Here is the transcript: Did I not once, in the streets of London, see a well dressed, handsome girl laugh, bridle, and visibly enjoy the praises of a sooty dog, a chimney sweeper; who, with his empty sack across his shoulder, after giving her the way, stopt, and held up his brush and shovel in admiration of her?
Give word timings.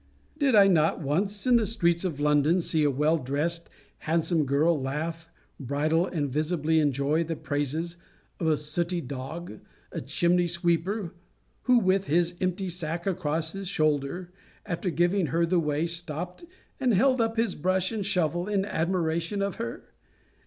Did 0.39 0.55
I 0.55 0.65
not 0.65 0.99
once, 0.99 1.45
in 1.45 1.57
the 1.57 1.65
streets 1.67 2.03
of 2.03 2.19
London, 2.19 2.59
see 2.59 2.83
a 2.83 2.89
well 2.89 3.19
dressed, 3.19 3.69
handsome 3.99 4.45
girl 4.47 4.81
laugh, 4.81 5.29
bridle, 5.59 6.07
and 6.07 6.27
visibly 6.27 6.79
enjoy 6.79 7.23
the 7.23 7.35
praises 7.35 7.97
of 8.39 8.47
a 8.47 8.57
sooty 8.57 8.99
dog, 8.99 9.59
a 9.91 10.01
chimney 10.01 10.47
sweeper; 10.47 11.13
who, 11.65 11.77
with 11.77 12.07
his 12.07 12.33
empty 12.41 12.67
sack 12.67 13.05
across 13.05 13.51
his 13.51 13.67
shoulder, 13.67 14.33
after 14.65 14.89
giving 14.89 15.27
her 15.27 15.45
the 15.45 15.59
way, 15.59 15.85
stopt, 15.85 16.45
and 16.79 16.95
held 16.95 17.21
up 17.21 17.37
his 17.37 17.53
brush 17.53 17.91
and 17.91 18.03
shovel 18.07 18.47
in 18.49 18.65
admiration 18.65 19.43
of 19.43 19.57
her? 19.57 19.83